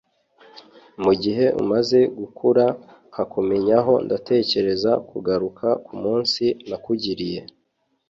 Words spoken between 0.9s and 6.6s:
mugihe umaze gukura nkakumenyaho ndatekereza kugaruka kumunsi